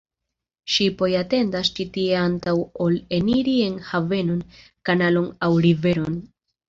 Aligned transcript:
Ŝipoj 0.75 1.09
atendas 1.17 1.69
ĉi 1.79 1.85
tie 1.97 2.15
antaŭ 2.21 2.55
ol 2.85 2.97
eniri 3.19 3.55
en 3.67 3.77
havenon, 3.91 4.43
kanalon 4.91 5.29
aŭ 5.49 5.53
riveron. 5.67 6.19